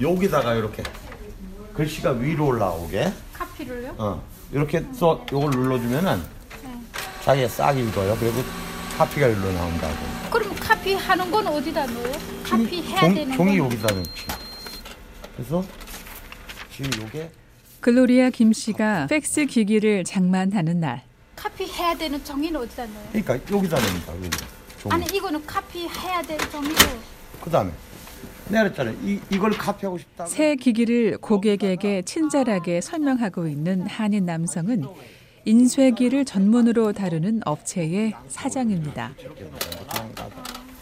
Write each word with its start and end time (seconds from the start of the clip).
여기다가 0.00 0.54
이렇게 0.54 0.82
글씨가 1.74 2.12
위로 2.12 2.46
올라오게 2.46 3.12
카피를요? 3.32 3.94
어 3.98 4.22
이렇게 4.52 4.84
써 4.92 5.24
요걸 5.32 5.50
눌러주면은 5.50 6.22
자기가 7.24 7.48
싹 7.48 7.76
읽어요. 7.76 8.16
그리고 8.18 8.42
카피가 8.96 9.26
일로 9.28 9.52
나온다고. 9.52 9.94
그럼 10.30 10.54
카피 10.56 10.94
하는 10.94 11.30
건 11.30 11.46
어디다 11.46 11.86
넣어요? 11.86 12.12
카피 12.44 12.82
해야 12.82 13.00
종, 13.00 13.14
되는 13.14 13.36
종이 13.36 13.58
건 13.58 13.66
여기다 13.66 13.94
넣지. 13.94 14.10
그래서 15.36 15.64
지금 16.74 17.02
요게 17.02 17.30
글로리아 17.80 18.30
김 18.30 18.52
씨가 18.52 19.06
팩스 19.06 19.46
기기를 19.46 20.04
장만하는 20.04 20.80
날 20.80 21.04
카피 21.36 21.64
해야 21.66 21.94
되는 21.96 22.22
종이는 22.24 22.60
어디다 22.60 22.86
넣어요? 22.86 23.08
그러니까 23.12 23.34
여기다 23.54 23.76
넣는다. 23.78 24.16
여기 24.16 24.30
종이. 24.80 24.94
아니 24.94 25.04
이거는 25.16 25.44
카피 25.46 25.88
해야 25.88 26.22
될 26.22 26.38
종이고 26.50 26.80
그 27.42 27.50
다음에 27.50 27.70
내가 28.48 28.64
그랬잖아요. 28.64 28.96
이 29.04 29.20
이걸 29.30 29.50
카피하고 29.50 29.98
싶다. 29.98 30.26
새 30.26 30.56
기기를 30.56 31.18
고객에게 31.18 32.02
친절하게 32.02 32.80
설명하고 32.80 33.46
있는 33.46 33.86
한인 33.86 34.24
남성은 34.26 34.84
인쇄기를 35.44 36.24
전문으로 36.24 36.92
다루는 36.92 37.40
업체의 37.44 38.14
사장입니다. 38.28 39.12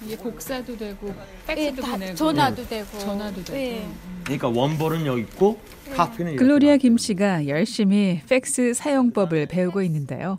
이게 0.05 0.17
복사도 0.17 0.77
되고 0.77 1.09
예, 1.09 1.55
팩스도 1.55 1.83
다 1.83 1.93
보내고 1.93 2.15
전화도 2.15 2.67
되고 2.69 2.99
전화도 2.99 3.45
되고. 3.45 3.59
예. 3.59 3.87
그러니까 4.25 4.49
원본은 4.49 5.07
여기 5.07 5.23
있고 5.23 5.59
카피는 5.95 6.37
글로리아 6.37 6.77
김 6.77 6.97
씨가 6.97 7.49
열심히 7.49 8.21
팩스 8.29 8.75
사용법을 8.75 9.47
배우고 9.47 9.83
있는데요. 9.83 10.39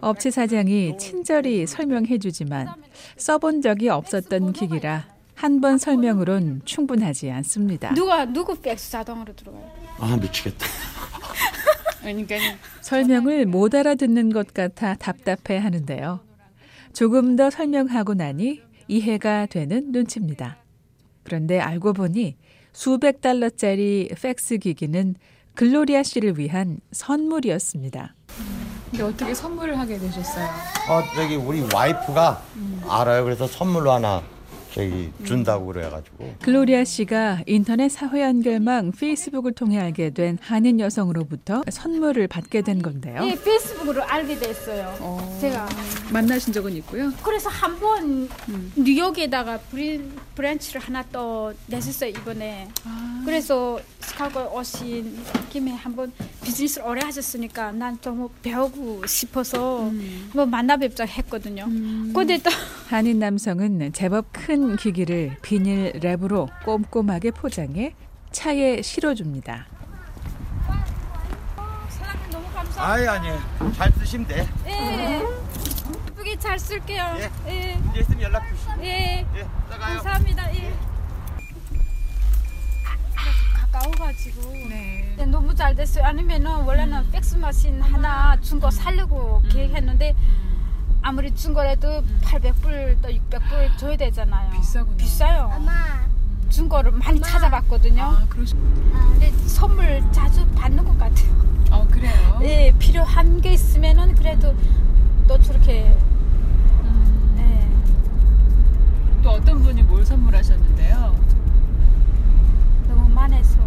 업체 0.00 0.30
사장이 0.30 0.96
친절히 0.98 1.66
설명해 1.66 2.18
주지만 2.18 2.68
써본 3.16 3.62
적이 3.62 3.90
없었던 3.90 4.52
기기라 4.52 5.13
한 5.34 5.60
번 5.60 5.78
설명으론 5.78 6.62
충분하지 6.64 7.30
않습니다. 7.30 7.92
누가 7.94 8.24
누구 8.24 8.54
팩스 8.60 8.90
자동으로 8.90 9.34
들어가요? 9.34 9.70
아 9.98 10.16
미치겠다. 10.16 10.66
그러니까 12.00 12.36
설명을 12.80 13.46
못 13.46 13.74
알아듣는 13.74 14.32
것 14.32 14.52
같아 14.54 14.94
답답해 14.94 15.58
하는데요. 15.58 16.20
조금 16.92 17.36
더 17.36 17.50
설명하고 17.50 18.14
나니 18.14 18.60
이해가 18.88 19.46
되는 19.46 19.90
눈치입니다. 19.90 20.58
그런데 21.24 21.58
알고 21.58 21.94
보니 21.94 22.36
수백 22.72 23.20
달러짜리 23.20 24.08
팩스 24.20 24.58
기기는 24.58 25.14
글로리아 25.54 26.02
씨를 26.02 26.38
위한 26.38 26.78
선물이었습니다. 26.92 28.14
근데 28.90 29.04
어떻게 29.04 29.34
선물을 29.34 29.78
하게 29.78 29.98
되셨어요? 29.98 30.46
어 30.88 31.02
저기 31.16 31.36
우리 31.36 31.64
와이프가 31.74 32.42
알아요. 32.88 33.24
그래서 33.24 33.46
선물로 33.46 33.90
하나 33.92 34.22
저기 34.74 35.10
준다고 35.24 35.66
그래가지고 35.66 36.34
글로리아 36.42 36.82
씨가 36.84 37.42
인터넷 37.46 37.88
사회 37.90 38.22
연결망 38.22 38.90
페이스북을 38.90 39.52
통해 39.52 39.78
알게 39.78 40.10
된 40.10 40.36
한인 40.40 40.80
여성으로부터 40.80 41.62
선물을 41.70 42.26
받게 42.26 42.62
된 42.62 42.82
건데요. 42.82 43.20
예, 43.24 43.34
페이스북으로 43.40 44.02
알게 44.02 44.36
됐어요. 44.38 44.92
어. 45.00 45.38
제가 45.40 45.68
만나신 46.12 46.52
적은 46.52 46.72
있고요. 46.78 47.12
그래서 47.22 47.48
한 47.50 47.74
번 47.74 48.28
뉴욕에다가 48.76 49.58
bran, 49.70 50.12
branch를 50.36 50.80
하나 50.80 51.04
또 51.12 51.52
냈었어요 51.66 52.10
이번에. 52.10 52.68
그래서 53.24 53.78
시카고 54.00 54.56
오신 54.58 55.16
김에 55.50 55.72
한번 55.72 56.12
비즈니스를 56.44 56.86
오래 56.86 57.00
하셨으니까 57.04 57.72
난 57.72 57.98
좀 58.00 58.28
배우고 58.42 59.06
싶어서 59.06 59.90
뭐 60.34 60.44
만나 60.46 60.76
뵙자 60.76 61.04
했거든요. 61.04 61.64
근데 61.66 62.38
또 62.38 62.50
한인 62.88 63.18
남성은 63.18 63.92
제법 63.92 64.26
큰 64.32 64.76
기기를 64.76 65.36
비닐 65.42 65.92
랩으로 66.00 66.48
꼼꼼하게 66.64 67.30
포장해 67.30 67.94
차에 68.32 68.82
실어줍니다. 68.82 69.66
사장님 71.88 72.30
너무 72.30 72.44
감사합니다. 72.52 72.86
아예 72.92 73.06
아니에요. 73.08 73.40
잘 73.76 73.92
쓰시면 73.92 74.26
돼. 74.28 74.46
예. 74.66 75.22
예쁘게 76.10 76.38
잘 76.38 76.58
쓸게요. 76.58 77.16
예. 77.48 77.78
이제 77.90 78.00
있으면 78.00 78.22
연락 78.22 78.42
주시죠. 78.50 78.72
예. 78.82 79.26
예, 79.36 79.46
나가요. 79.70 79.94
감사합니다. 79.96 80.54
예. 80.56 80.72
가까워가지고. 83.78 84.52
네. 84.68 85.14
네, 85.16 85.26
너무 85.26 85.54
잘 85.54 85.74
됐어요. 85.74 86.04
아니면은 86.04 86.62
원래는 86.64 87.10
팩스 87.10 87.36
머신 87.36 87.80
하나 87.82 88.36
준 88.40 88.60
거 88.60 88.70
살려고 88.70 89.42
계획했는데 89.50 90.14
아무리 91.02 91.34
준 91.34 91.52
거라도 91.52 92.02
800불 92.22 93.02
또 93.02 93.08
600불 93.08 93.76
줘야 93.76 93.96
되잖아요. 93.96 94.50
비싸구나. 94.52 94.96
비싸요. 94.96 95.50
준 96.48 96.68
거를 96.68 96.92
많이 96.92 97.20
찾아봤거든요. 97.20 98.02
아, 98.02 98.24
그러시. 98.28 98.54
근데 98.54 99.30
선물 99.46 100.02
자주 100.12 100.46
받는 100.52 100.84
것 100.84 100.96
같아요. 100.98 101.44
어, 101.72 101.86
그래요. 101.90 102.38
예, 102.42 102.72
필요한 102.78 103.40
게 103.40 103.52
있으면은 103.54 104.14
그래도 104.14 104.54
또 105.26 105.40
저렇게 105.42 105.96
음. 106.84 107.34
예, 107.38 109.22
또 109.22 109.30
어떤 109.30 109.62
분이 109.62 109.82
뭘 109.82 110.06
선물하셨는데요? 110.06 111.24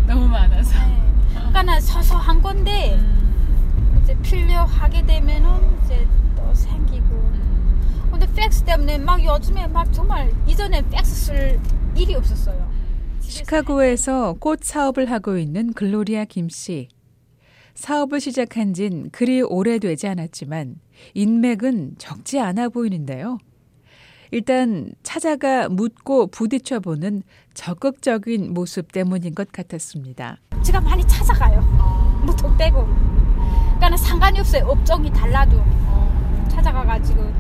너무 0.08 0.27
많아서. 0.38 0.78
예. 0.78 0.98
그러니까 1.34 1.64
는 1.64 1.82
서서 1.82 2.16
한 2.18 2.42
건데 2.42 2.96
음. 2.96 4.00
이제 4.04 4.16
필요하게 4.22 5.06
되면은 5.06 5.50
이제 5.84 6.08
또 6.36 6.54
생기고. 6.54 7.06
음. 7.06 8.08
근데 8.12 8.28
팩스 8.34 8.64
때문에 8.64 8.98
막 9.00 9.24
요즘에 9.24 9.68
막 9.68 9.92
정말 9.92 10.32
이전에 10.48 10.82
팩스 10.90 11.16
쓸 11.16 11.60
일이 11.96 12.16
없었어요. 12.16 12.68
시카고에서 13.22 14.36
꽃 14.40 14.64
사업을 14.64 15.12
하고 15.12 15.38
있는 15.38 15.74
글로리아 15.74 16.26
김 16.26 16.50
씨. 16.50 16.88
사업을 17.74 18.20
시작한 18.20 18.74
진 18.74 19.10
그리 19.12 19.42
오래되지 19.42 20.08
않았지만 20.08 20.78
인맥은 21.14 21.96
적지 22.00 22.40
않아 22.40 22.70
보이는데요. 22.70 23.38
일단 24.32 24.92
찾아가 25.04 25.70
묻고 25.70 26.28
부딪혀 26.28 26.80
보는 26.80 27.24
적극적인 27.54 28.54
모습 28.54 28.92
때문인 28.92 29.34
것 29.34 29.52
같았습니다. 29.52 30.38
제가 30.64 30.82
많이 30.82 31.06
찾아가요. 31.08 31.62
무턱 32.26 32.58
떼고. 32.58 32.86
그러니까 33.78 33.98
상관이 33.98 34.40
없어요. 34.40 34.66
업종이 34.66 35.12
달라도 35.12 35.58
어. 35.60 36.48
찾아가가지고 36.52 37.32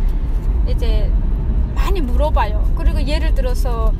이제 0.70 1.12
많이 1.75 2.02
물어봐요. 2.02 2.74
그리고 2.78 3.02
예를 3.06 3.34
들어서 3.36 3.94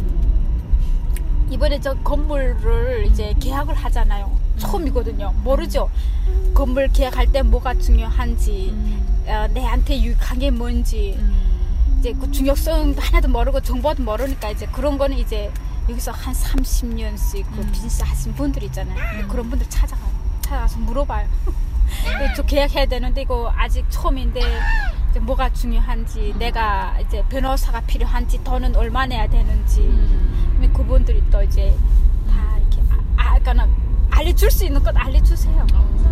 이번에 1.50 1.80
저 1.80 1.94
건물을 1.96 3.08
이제 3.08 3.34
계약을 3.40 3.74
하잖아요. 3.74 4.38
처음이거든요. 4.58 5.34
모르죠. 5.44 5.90
건물 6.54 6.88
계약할 6.90 7.32
때 7.32 7.42
뭐가 7.42 7.76
중요한지, 7.76 8.74
어, 9.28 9.48
내한테 9.54 10.02
유익한 10.02 10.40
게 10.40 10.52
뭔지, 10.52 11.16
음. 11.18 11.47
이제 12.00 12.14
그 12.14 12.32
중요성 12.32 12.96
하나도 12.98 13.28
모르고 13.30 13.62
정보도 13.62 14.04
모르니까 14.04 14.52
이제 14.52 14.68
그런 14.68 14.98
거는 14.98 15.18
이제 15.18 15.52
여기서 15.90 16.12
한 16.12 16.34
30년씩 16.34 17.46
그 17.56 17.62
비즈니스 17.72 18.04
하신 18.04 18.34
분들 18.36 18.64
있잖아요. 18.64 19.28
그런 19.28 19.50
분들 19.50 19.68
찾아가요. 19.70 20.12
찾아가서 20.42 20.80
물어봐요. 20.80 21.28
네, 22.20 22.34
저 22.36 22.44
계약해야 22.44 22.86
되는데 22.86 23.22
이거 23.22 23.52
아직 23.56 23.86
처음인데 23.90 24.42
이제 25.10 25.20
뭐가 25.20 25.52
중요한지 25.54 26.36
내가 26.38 27.00
이제 27.00 27.24
변호사가 27.30 27.82
필요한지 27.82 28.44
돈은 28.44 28.76
얼마 28.76 29.06
내야 29.06 29.28
되는지 29.28 29.82
그러면 30.50 30.74
그분들이 30.74 31.24
또 31.32 31.42
이제 31.42 31.76
다 32.30 32.58
이렇게 32.58 32.82
아, 32.92 33.36
아 33.36 33.40
그러니까 33.40 33.68
알려줄 34.12 34.52
수 34.52 34.66
있는 34.66 34.84
건 34.84 34.96
알려주세요. 34.96 35.68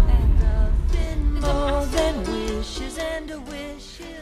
네. 0.08 0.16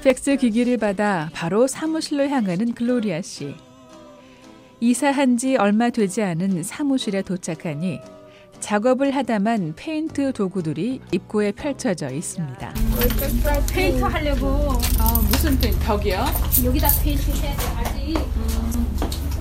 팩스 0.04 0.36
기기를 0.36 0.78
받아 0.78 1.30
바로 1.34 1.66
사무실로 1.66 2.28
향하는 2.28 2.74
글로리아 2.74 3.22
씨. 3.22 3.56
이사한 4.82 5.38
지 5.38 5.56
얼마 5.56 5.90
되지 5.90 6.22
않은 6.22 6.62
사무실에 6.64 7.22
도착하니 7.22 8.02
작업을 8.60 9.16
하다만 9.16 9.74
페인트 9.78 10.34
도구들이 10.34 11.00
입구에 11.12 11.54
펼쳐져 11.54 12.10
있습니다. 12.10 12.74
페인트 13.72 14.02
하려고 14.04 14.74
아, 15.00 15.22
무슨 15.30 15.58
페인 15.58 15.78
벽이요? 15.80 16.26
여기다 16.66 16.90
페인트 17.02 17.32
해야 17.32 17.56
돼 17.56 17.66
아직 17.78 18.14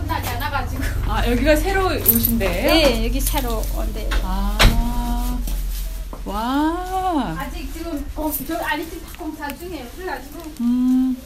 끝나지 0.01 0.29
않아가지고. 0.29 0.83
아, 1.09 1.29
여기가 1.29 1.57
새로 1.57 1.87
오신 1.87 2.39
데예요? 2.39 2.67
네 2.73 3.07
여기 3.07 3.21
새로 3.21 3.63
온데 3.77 4.09
아. 4.23 4.57
와. 6.25 7.35
아직 7.39 7.73
지금 7.73 8.05
어, 8.17 8.31
저 8.47 8.57
아리팀 8.57 9.01
공사 9.19 9.49
중에 9.57 9.87
그래가지고 9.97 10.41
음. 10.61 11.17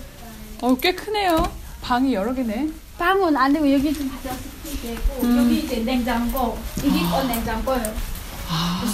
어, 0.62 0.75
꽤 0.76 0.94
크네요. 0.94 1.52
방이 1.82 2.14
여러 2.14 2.32
개네. 2.34 2.70
방은 2.98 3.37
안 3.37 3.52
되고 3.52 3.70
여기 3.70 3.93
좀 3.93 4.08
가져와서 4.10 4.43
되고 4.82 5.37
여기 5.38 5.60
이제 5.60 5.81
냉장고 5.81 6.58
여기 6.78 7.00
거 7.02 7.22
냉장고요 7.25 7.82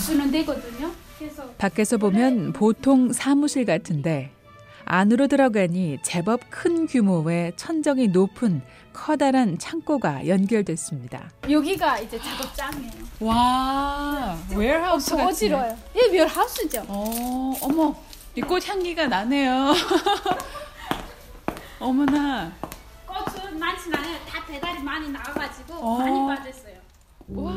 쓰는 0.04 0.30
데거든요 0.30 0.90
그래서 1.18 1.44
밖에서 1.58 1.96
보면 1.98 2.52
보통 2.52 3.12
사무실 3.12 3.64
같은데 3.64 4.30
안으로 4.84 5.28
들어가니 5.28 5.98
제법 6.02 6.40
큰 6.50 6.86
규모의 6.86 7.52
천정이 7.56 8.08
높은 8.08 8.62
커다란 8.92 9.58
창고가 9.58 10.26
연결됐습니다. 10.26 11.30
여기가 11.50 11.98
이제 12.00 12.18
작업장이에요 12.20 12.92
와, 13.20 14.36
웨어하우스 14.54 15.10
저 15.10 15.16
같네. 15.16 15.28
어지러워요. 15.30 15.78
이게 15.94 16.08
멸하우스죠. 16.18 16.84
어, 16.88 17.54
어머, 17.62 17.94
이꽃 18.34 18.68
향기가 18.68 19.06
나네요. 19.06 19.72
어머나. 21.80 22.52
꽃은 23.06 23.58
많진 23.58 23.94
않아요. 23.94 24.18
다 24.28 24.44
배달이 24.46 24.82
많이 24.82 25.08
나가가지고 25.10 25.74
어. 25.74 25.98
많이 25.98 26.36
빠졌어요. 26.36 26.74
와, 27.28 27.52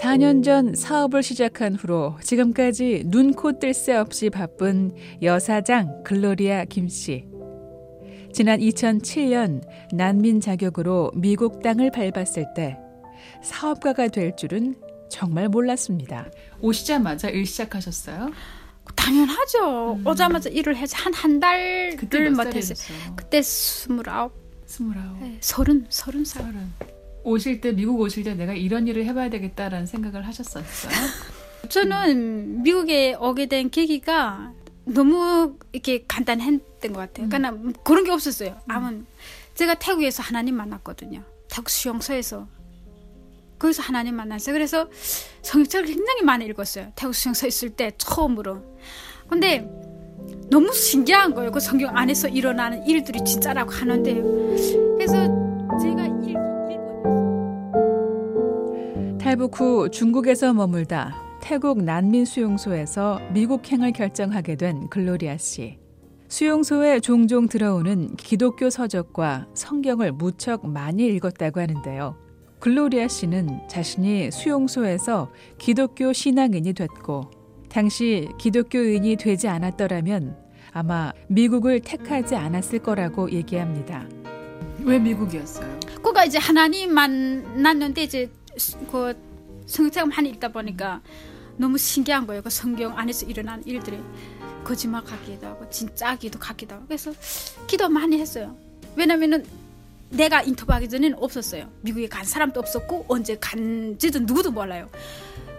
4년 0.00 0.44
전 0.44 0.74
사업을 0.74 1.22
시작한 1.22 1.74
후로 1.74 2.16
지금까지 2.22 3.04
눈코 3.06 3.58
뜰 3.58 3.72
새 3.74 3.94
없이 3.96 4.30
바쁜 4.30 4.92
여사장 5.22 6.02
글로리아 6.04 6.64
김 6.66 6.88
씨. 6.88 7.24
지난 8.32 8.60
2007년 8.60 9.62
난민 9.92 10.40
자격으로 10.40 11.12
미국 11.14 11.62
땅을 11.62 11.90
밟았을 11.90 12.46
때 12.54 12.76
사업가가 13.42 14.08
될 14.08 14.36
줄은 14.36 14.76
정말 15.08 15.48
몰랐습니다. 15.48 16.26
오시자마자 16.60 17.28
일 17.30 17.46
시작하셨어요? 17.46 18.30
당연하죠. 18.94 19.98
오자마자 20.04 20.50
일을 20.50 20.76
해서 20.76 20.96
한 20.98 21.12
한 21.14 21.40
달을 21.40 21.96
그때 21.96 22.20
몇 22.20 22.30
못했어요. 22.30 22.52
살이셨어요? 22.74 23.16
그때 23.16 23.40
스물아홉, 23.42 24.32
스물아홉. 24.66 25.18
네, 25.20 25.38
서른, 25.40 25.86
서른 25.88 26.24
살. 26.24 26.42
서른. 26.42 26.95
오실 27.26 27.60
때 27.60 27.72
미국 27.72 28.00
오실 28.00 28.22
때 28.22 28.34
내가 28.34 28.52
이런 28.54 28.86
일을 28.86 29.04
해봐야 29.04 29.28
되겠다라는 29.30 29.86
생각을 29.86 30.24
하셨었어요. 30.26 30.64
저는 31.68 32.62
미국에 32.62 33.14
오게 33.14 33.46
된 33.46 33.68
계기가 33.68 34.52
너무 34.84 35.58
이렇게 35.72 36.04
간단했던 36.06 36.92
것 36.92 37.00
같아요. 37.00 37.28
그러니까 37.28 37.80
그런 37.82 38.04
게 38.04 38.12
없었어요. 38.12 38.60
아무 38.68 39.02
제가 39.54 39.74
태국에서 39.74 40.22
하나님 40.22 40.54
만났거든요. 40.54 41.24
태국 41.48 41.68
수용소에서 41.68 42.46
거기서 43.58 43.82
하나님 43.82 44.14
만났어요. 44.14 44.52
그래서 44.52 44.88
성경책을 45.42 45.86
굉장히 45.86 46.22
많이 46.22 46.44
읽었어요. 46.46 46.92
태국 46.94 47.14
수용소 47.14 47.48
있을 47.48 47.70
때 47.70 47.90
처음으로. 47.98 48.62
근데 49.28 49.68
너무 50.48 50.72
신기한 50.72 51.34
거예요. 51.34 51.50
그 51.50 51.58
성경 51.58 51.96
안에서 51.96 52.28
일어나는 52.28 52.86
일들이 52.86 53.24
진짜라고 53.24 53.72
하는데 53.72 54.14
그래서 54.96 55.14
제가 55.82 56.15
탈북 59.36 59.60
후 59.60 59.90
중국에서 59.90 60.54
머물다 60.54 61.14
태국 61.42 61.84
난민 61.84 62.24
수용소에서 62.24 63.20
미국행을 63.34 63.92
결정하게 63.92 64.56
된 64.56 64.88
글로리아 64.88 65.36
씨. 65.36 65.78
수용소에 66.28 67.00
종종 67.00 67.46
들어오는 67.46 68.16
기독교 68.16 68.70
서적과 68.70 69.48
성경을 69.52 70.12
무척 70.12 70.66
많이 70.66 71.06
읽었다고 71.08 71.60
하는데요. 71.60 72.16
글로리아 72.60 73.08
씨는 73.08 73.68
자신이 73.68 74.30
수용소에서 74.30 75.30
기독교 75.58 76.14
신앙인이 76.14 76.72
됐고 76.72 77.30
당시 77.68 78.30
기독교인이 78.38 79.16
되지 79.16 79.48
않았더라면 79.48 80.34
아마 80.72 81.12
미국을 81.28 81.80
택하지 81.80 82.36
않았을 82.36 82.78
거라고 82.78 83.30
얘기합니다. 83.30 84.08
왜 84.82 84.98
미국이었어요? 84.98 85.78
그가 86.02 86.24
이제 86.24 86.38
하나님 86.38 86.94
만났는데 86.94 88.02
이제 88.04 88.30
그 88.90 89.25
성경 89.66 90.08
많이 90.08 90.30
읽다 90.30 90.48
보니까 90.48 91.00
너무 91.56 91.78
신기한 91.78 92.26
거예요. 92.26 92.42
그 92.42 92.50
성경 92.50 92.96
안에서 92.98 93.26
일어난 93.26 93.62
일들이 93.64 93.98
거짓말 94.64 95.04
같기도 95.04 95.46
하고 95.46 95.68
진짜기도 95.70 96.38
같기도 96.38 96.74
하고 96.74 96.86
그래서 96.86 97.12
기도 97.66 97.88
많이 97.88 98.18
했어요. 98.18 98.56
왜냐면은 98.96 99.44
내가 100.10 100.42
인터뷰하기 100.42 100.88
전에는 100.88 101.18
없었어요. 101.18 101.70
미국에 101.82 102.08
간 102.08 102.24
사람도 102.24 102.60
없었고 102.60 103.06
언제 103.08 103.36
간지도 103.36 104.20
누구도 104.20 104.50
몰라요. 104.50 104.88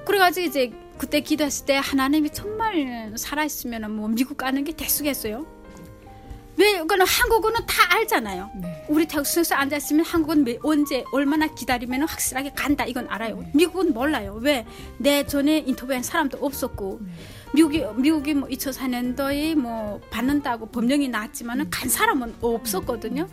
그래가지고 0.06 0.48
이제 0.48 0.72
그때 0.98 1.20
기도했을 1.20 1.66
때 1.66 1.76
하나님이 1.76 2.30
정말 2.32 3.14
살아있으면 3.16 3.92
뭐 3.92 4.08
미국 4.08 4.38
가는 4.38 4.64
게 4.64 4.72
대수겠어요. 4.72 5.46
왜? 6.58 6.84
그는 6.86 7.06
한국어는 7.06 7.66
다 7.68 7.96
알잖아요. 7.96 8.50
네. 8.56 8.86
우리 8.90 9.06
태국 9.06 9.26
수에서 9.28 9.56
앉아 9.56 9.78
있으면 9.78 10.06
한국은 10.06 10.44
매- 10.44 10.58
언제 10.64 11.04
얼마나 11.12 11.46
기다리면 11.48 12.04
확실하게 12.08 12.52
간다 12.56 12.84
이건 12.86 13.08
알아요. 13.10 13.44
미국은 13.54 13.94
몰라요. 13.94 14.40
왜? 14.42 14.66
내 14.98 15.26
전에 15.26 15.60
인터뷰한 15.60 16.02
사람도 16.04 16.40
없었고 16.42 17.00
미국이 17.54 17.84
미국이 17.96 18.34
뭐 18.34 18.50
2004년도에 18.50 19.56
뭐 19.56 20.02
받는다고 20.10 20.68
법령이 20.68 21.08
나왔지만은 21.10 21.70
간 21.70 21.90
사람은 21.90 22.36
없었거든요. 22.42 23.28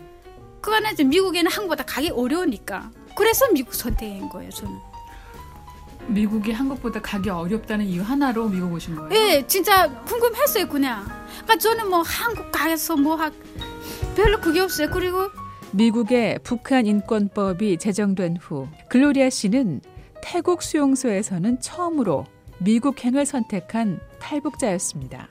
그거는 0.61 0.93
이제 0.93 1.03
미국에는 1.03 1.49
한국보다 1.51 1.83
가기 1.85 2.09
어려우니까 2.11 2.91
그래서 3.17 3.47
미국 3.53 3.73
선택한 3.73 4.29
거예요. 4.29 4.49
저는. 4.51 4.73
미국이 6.07 6.51
한국보다 6.51 7.01
가기 7.01 7.29
어렵다는 7.29 7.85
이유 7.85 8.01
하나로 8.01 8.47
미국 8.49 8.73
오신 8.73 8.95
거예요? 8.95 9.13
예, 9.13 9.45
진짜 9.47 9.89
궁금했어요 10.03 10.67
그냥. 10.67 11.05
그러니까 11.43 11.57
저는 11.57 11.89
뭐 11.89 12.01
한국 12.01 12.51
가서 12.51 12.95
뭐 12.95 13.15
하, 13.15 13.31
별로 14.15 14.39
그게 14.39 14.59
없어요. 14.61 14.89
그리고 14.89 15.29
미국의 15.71 16.39
북한 16.43 16.85
인권법이 16.85 17.77
제정된 17.77 18.37
후 18.37 18.67
글로리아 18.89 19.29
씨는 19.29 19.81
태국 20.21 20.63
수용소에서는 20.63 21.59
처음으로 21.59 22.25
미국행을 22.59 23.25
선택한 23.25 23.99
탈북자였습니다. 24.19 25.27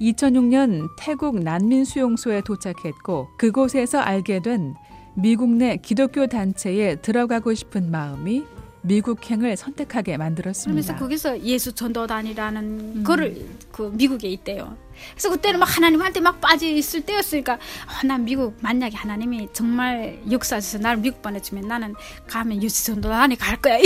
2006년 0.00 0.88
태국 0.98 1.38
난민 1.38 1.84
수용소에 1.84 2.42
도착했고 2.42 3.28
그곳에서 3.36 3.98
알게 3.98 4.40
된 4.40 4.74
미국 5.14 5.50
내 5.50 5.76
기독교 5.76 6.26
단체에 6.26 6.96
들어가고 6.96 7.54
싶은 7.54 7.90
마음이 7.90 8.44
미국행을 8.82 9.56
선택하게 9.56 10.12
그러면서 10.12 10.24
만들었습니다. 10.24 10.96
거기서 10.96 11.40
예수 11.42 11.72
전도단이라는 11.72 13.04
거를 13.04 13.46
그 13.70 13.92
미국에 13.94 14.28
있대요. 14.28 14.76
그래서 15.12 15.30
그때는 15.30 15.60
막 15.60 15.76
하나님한테 15.76 16.20
막 16.20 16.40
빠져 16.40 16.66
있을 16.66 17.02
때였으니까 17.02 17.54
아, 17.54 18.06
난 18.06 18.24
미국 18.24 18.56
만약에 18.60 18.96
하나님이 18.96 19.48
정말 19.52 20.20
역사에서 20.30 20.78
나를 20.78 21.00
미국 21.00 21.22
보내주면 21.22 21.66
나는 21.66 21.94
가면 22.26 22.62
예수 22.62 22.84
전도단에 22.86 23.36
갈 23.36 23.56
거야. 23.60 23.78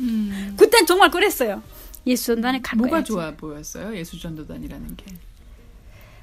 음. 0.00 0.54
그땐 0.58 0.86
정말 0.86 1.10
그랬어요. 1.10 1.62
예수 2.06 2.26
전도단에 2.26 2.60
갈 2.60 2.78
거야. 2.78 2.88
뭐가 2.88 3.04
좋아 3.04 3.30
보였어요? 3.32 3.96
예수 3.96 4.20
전도단이라는 4.20 4.96
게. 4.96 5.06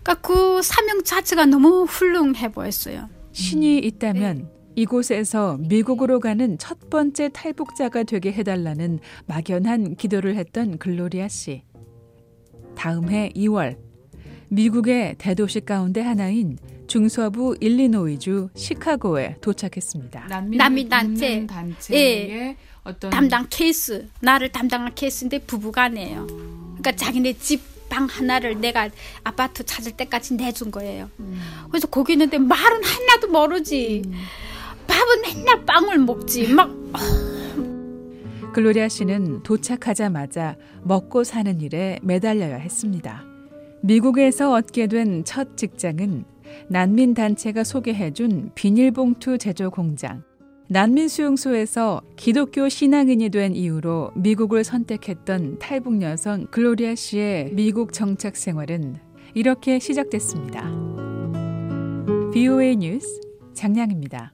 그러니까 0.03 0.27
그 0.27 0.61
사명 0.61 1.03
자체가 1.03 1.45
너무 1.45 1.85
훌륭해 1.85 2.51
보였어요. 2.51 3.09
신이 3.33 3.79
있다면 3.79 4.49
이곳에서 4.75 5.57
미국으로 5.59 6.19
가는 6.19 6.57
첫 6.57 6.89
번째 6.89 7.29
탈북자가 7.29 8.03
되게 8.03 8.31
해달라는 8.31 8.99
막연한 9.25 9.95
기도를 9.95 10.35
했던 10.35 10.77
글로리아 10.77 11.27
씨. 11.27 11.63
다음 12.75 13.09
해 13.09 13.31
2월 13.35 13.77
미국의 14.49 15.15
대도시 15.17 15.61
가운데 15.61 16.01
하나인 16.01 16.57
중서부 16.87 17.55
일리노이주 17.59 18.49
시카고에 18.55 19.37
도착했습니다. 19.41 20.27
난민, 20.27 20.57
난민 20.57 20.89
단체. 20.89 21.47
단체의 21.47 22.57
어떤 22.83 23.11
담당 23.11 23.47
케이스, 23.49 24.07
나를 24.21 24.49
담당할 24.49 24.93
케이스인데 24.95 25.39
부부간이에요. 25.39 26.27
그러니까 26.27 26.95
자기네 26.95 27.33
집 27.33 27.71
방 27.91 28.05
하나를 28.05 28.61
내가 28.61 28.89
아파트 29.25 29.65
찾을 29.65 29.91
때까지 29.91 30.35
내준 30.35 30.71
거예요. 30.71 31.11
그래서 31.69 31.87
거기 31.87 32.13
있는데 32.13 32.37
말은 32.37 32.81
하나도 32.83 33.27
모르지. 33.27 34.01
밥은 34.03 34.50
맨날 35.21 35.65
빵을 35.65 35.99
먹지. 35.99 36.53
막 36.53 36.69
글로리아 38.53 38.87
씨는 38.89 39.43
도착하자마자 39.43 40.57
먹고 40.83 41.23
사는 41.23 41.61
일에 41.61 41.99
매달려야 42.03 42.57
했습니다. 42.57 43.23
미국에서 43.81 44.53
얻게 44.53 44.87
된 44.87 45.23
첫 45.23 45.55
직장은 45.57 46.25
난민 46.67 47.13
단체가 47.13 47.63
소개해준 47.63 48.51
비닐봉투 48.55 49.37
제조 49.37 49.71
공장. 49.71 50.23
난민 50.67 51.07
수용소에서 51.07 52.01
기독교 52.17 52.69
신앙인이 52.69 53.29
된 53.29 53.55
이후로 53.55 54.11
미국을 54.15 54.63
선택했던 54.63 55.59
탈북 55.59 56.01
여성 56.01 56.45
글로리아 56.47 56.95
씨의 56.95 57.51
미국 57.53 57.93
정착 57.93 58.35
생활은 58.35 58.97
이렇게 59.33 59.79
시작됐습니다. 59.79 60.69
BOA 62.33 62.75
뉴스 62.77 63.07
장량입니다. 63.53 64.29